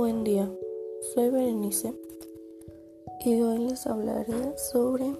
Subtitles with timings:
[0.00, 0.50] Buen día,
[1.12, 1.92] soy Berenice
[3.22, 5.14] y hoy les hablaré sobre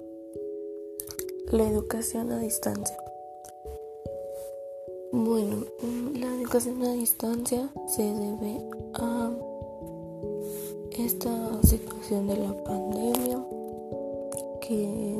[1.51, 2.97] la educación a distancia.
[5.11, 5.67] Bueno,
[6.19, 8.57] la educación a distancia se debe
[8.95, 9.31] a
[10.97, 13.45] esta situación de la pandemia
[14.61, 15.15] que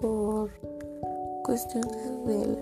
[0.00, 0.48] por
[1.42, 2.56] cuestiones del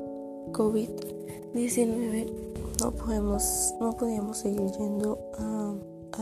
[0.52, 5.74] COVID-19 no podemos, no podíamos seguir yendo a,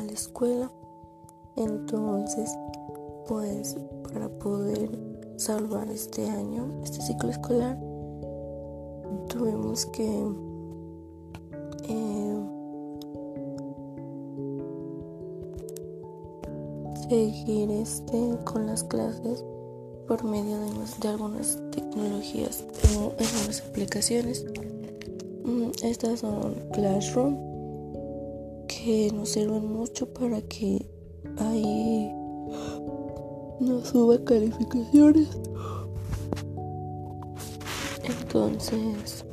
[0.02, 0.70] la escuela.
[1.56, 2.56] Entonces,
[3.26, 3.76] pues
[4.12, 4.90] para poder
[5.36, 7.76] salvar este año, este ciclo escolar,
[9.28, 10.24] tuvimos que
[11.88, 12.38] eh,
[17.08, 19.44] seguir este con las clases
[20.06, 20.70] por medio de,
[21.00, 22.64] de algunas tecnologías
[22.96, 24.44] o algunas aplicaciones.
[25.48, 27.38] Mm, estas son Classroom
[28.66, 30.86] que nos sirven mucho para que
[31.38, 32.12] ahí
[33.58, 35.28] nos suba calificaciones.
[38.04, 39.24] Entonces,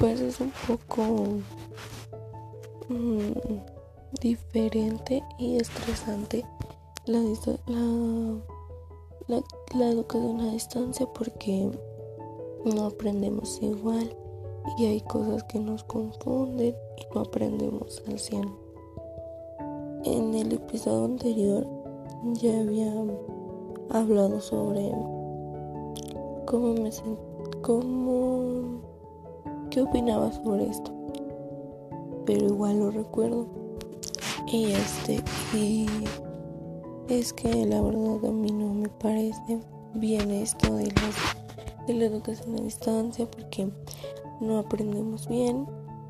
[0.00, 1.02] pues es un poco
[2.88, 3.58] mm,
[4.22, 6.46] diferente y estresante
[7.04, 7.20] la,
[9.26, 9.42] la,
[9.74, 11.70] la educación a distancia porque
[12.64, 14.16] no aprendemos igual
[14.78, 18.48] y hay cosas que nos confunden y no aprendemos al 100.
[20.04, 21.66] En el episodio anterior
[22.34, 22.92] ya había
[23.90, 24.92] hablado sobre
[26.46, 27.20] cómo me sentí,
[27.62, 28.80] cómo,
[29.70, 30.90] qué opinaba sobre esto,
[32.24, 33.46] pero igual lo recuerdo.
[34.46, 35.22] Y este,
[35.54, 35.86] y
[37.08, 39.60] es que la verdad a mí no me parece
[39.94, 41.43] bien esto de las
[41.86, 43.68] de la educación a distancia porque
[44.40, 45.66] no aprendemos bien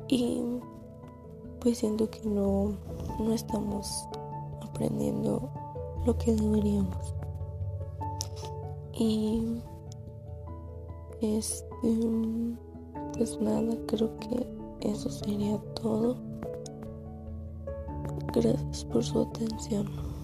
[0.07, 0.41] y
[1.59, 2.77] pues siento que no,
[3.19, 4.07] no estamos
[4.61, 5.49] aprendiendo
[6.05, 7.15] lo que deberíamos.
[8.93, 9.43] Y
[11.21, 11.67] este,
[13.13, 14.47] pues nada, creo que
[14.81, 16.17] eso sería todo.
[18.33, 20.14] Gracias por su atención.